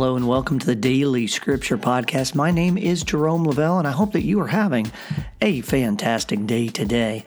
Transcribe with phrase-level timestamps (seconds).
[0.00, 2.34] Hello and welcome to the Daily Scripture Podcast.
[2.34, 4.90] My name is Jerome Lavelle, and I hope that you are having
[5.42, 7.26] a fantastic day today.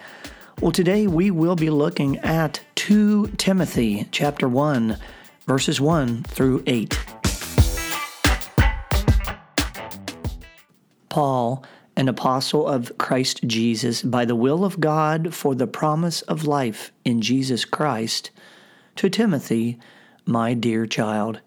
[0.60, 4.98] Well, today we will be looking at 2 Timothy chapter 1,
[5.46, 7.00] verses 1 through 8.
[11.10, 11.64] Paul,
[11.96, 16.92] an apostle of Christ Jesus, by the will of God for the promise of life
[17.06, 18.32] in Jesus Christ,
[18.96, 19.78] to Timothy,
[20.26, 21.40] my dear child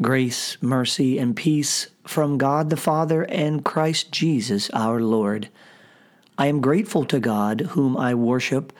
[0.00, 5.48] Grace, mercy, and peace from God the Father and Christ Jesus our Lord.
[6.38, 8.72] I am grateful to God, whom I worship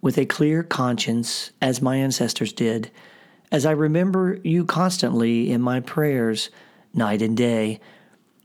[0.00, 2.90] with a clear conscience, as my ancestors did,
[3.50, 6.48] as I remember you constantly in my prayers,
[6.94, 7.78] night and day.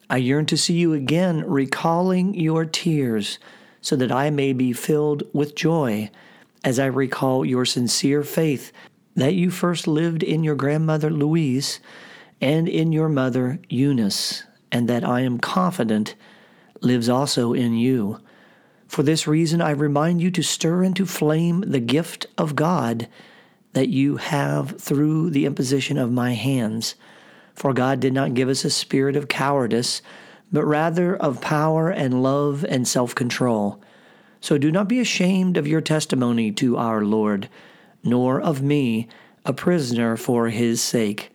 [0.10, 3.40] I yearn to see you again, recalling your tears,
[3.80, 6.12] so that I may be filled with joy
[6.62, 8.74] as I recall your sincere faith
[9.16, 11.80] that you first lived in your grandmother Lois
[12.42, 16.16] and in your mother Eunice, and that I am confident
[16.82, 18.20] lives also in you.
[18.88, 23.08] For this reason, I remind you to stir into flame the gift of God
[23.74, 26.96] that you have through the imposition of my hands.
[27.54, 30.02] For God did not give us a spirit of cowardice,
[30.52, 33.82] but rather of power and love and self control.
[34.40, 37.50] So do not be ashamed of your testimony to our Lord,
[38.04, 39.08] nor of me,
[39.44, 41.32] a prisoner for his sake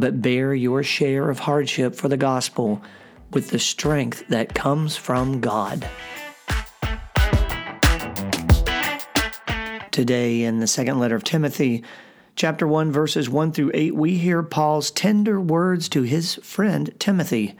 [0.00, 2.82] but bear your share of hardship for the gospel
[3.32, 5.88] with the strength that comes from God.
[9.90, 11.82] Today, in the second letter of Timothy,
[12.36, 17.56] chapter 1, verses 1 through 8, we hear Paul's tender words to his friend Timothy.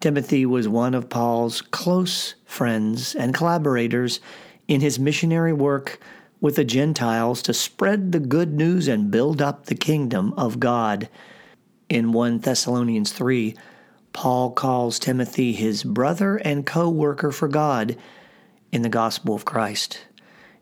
[0.00, 4.20] Timothy was one of Paul's close friends and collaborators
[4.66, 6.00] in his missionary work
[6.40, 11.08] with the Gentiles to spread the good news and build up the kingdom of God.
[11.92, 13.54] In 1 Thessalonians 3,
[14.14, 17.98] Paul calls Timothy his brother and co worker for God
[18.72, 20.06] in the gospel of Christ.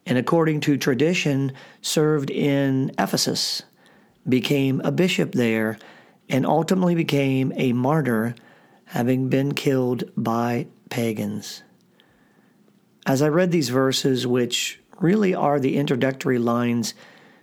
[0.04, 3.62] And according to tradition, served in Ephesus,
[4.28, 5.78] became a bishop there,
[6.28, 8.34] and ultimately became a martyr,
[8.86, 11.62] having been killed by pagans.
[13.06, 16.92] As I read these verses, which really are the introductory lines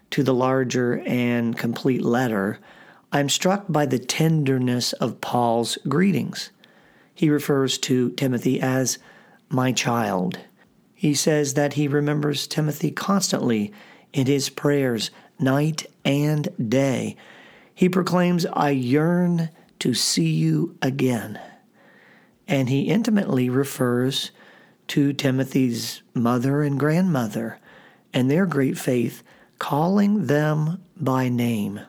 [0.09, 2.59] to the larger and complete letter,
[3.11, 6.51] I'm struck by the tenderness of Paul's greetings.
[7.13, 8.99] He refers to Timothy as
[9.49, 10.39] my child.
[10.93, 13.71] He says that he remembers Timothy constantly
[14.11, 15.09] in his prayers,
[15.39, 17.15] night and day.
[17.73, 21.39] He proclaims, I yearn to see you again.
[22.47, 24.31] And he intimately refers
[24.87, 27.59] to Timothy's mother and grandmother
[28.13, 29.23] and their great faith,
[29.59, 31.81] calling them by name.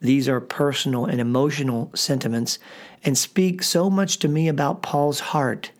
[0.00, 2.58] These are personal and emotional sentiments
[3.02, 5.72] and speak so much to me about Paul's heart,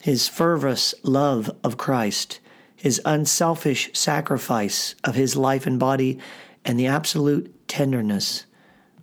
[0.00, 2.40] his fervous love of Christ,
[2.74, 6.18] his unselfish sacrifice of his life and body,
[6.64, 8.46] and the absolute tenderness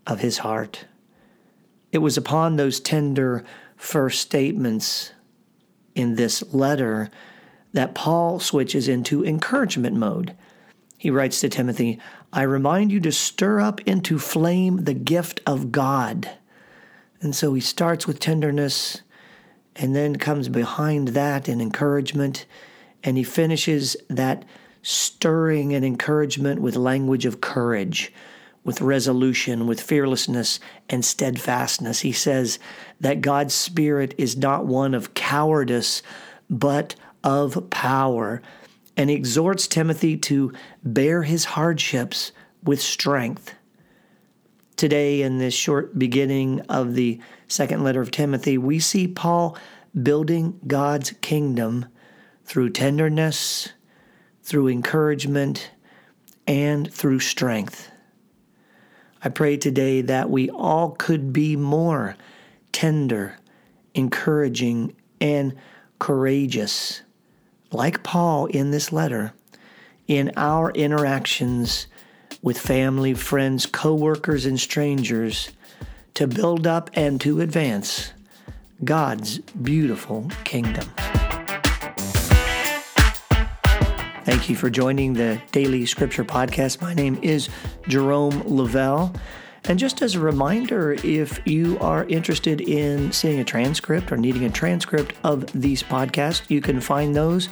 [0.06, 0.86] of his heart.
[1.92, 3.44] It was upon those tender
[3.76, 5.12] first statements
[5.96, 7.10] in this letter
[7.74, 10.36] that Paul switches into encouragement mode.
[11.04, 12.00] He writes to Timothy,
[12.32, 16.30] I remind you to stir up into flame the gift of God.
[17.20, 19.02] And so he starts with tenderness
[19.76, 22.46] and then comes behind that in encouragement.
[23.04, 24.46] And he finishes that
[24.82, 28.14] stirring and encouragement with language of courage,
[28.64, 32.00] with resolution, with fearlessness and steadfastness.
[32.00, 32.60] He says
[33.02, 36.02] that God's Spirit is not one of cowardice,
[36.50, 38.42] but of power
[38.96, 42.32] and exhorts Timothy to bear his hardships
[42.64, 43.56] with strength.
[44.76, 49.58] Today, in this short beginning of the second letter of Timothy, we see Paul
[50.02, 51.86] building God's kingdom
[52.46, 53.70] through tenderness,
[54.42, 55.72] through encouragement,
[56.48, 57.90] and through strength.
[59.24, 62.18] I pray today that we all could be more
[62.74, 63.38] tender,
[63.94, 65.56] encouraging, and
[66.00, 67.04] courageous
[67.74, 69.34] like Paul in this letter,
[70.08, 71.88] in our interactions
[72.42, 75.52] with family, friends, coworkers, and strangers
[76.14, 78.14] to build up and to advance
[78.84, 80.86] God's beautiful kingdom.
[84.26, 86.82] Thank you for joining the Daily Scripture Podcast.
[86.82, 87.50] My name is
[87.88, 89.14] Jerome Lavelle.
[89.66, 94.44] And just as a reminder, if you are interested in seeing a transcript or needing
[94.44, 97.48] a transcript of these podcasts, you can find those